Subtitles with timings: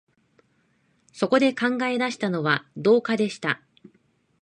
[1.13, 3.61] そこで考え出したのは、道化でした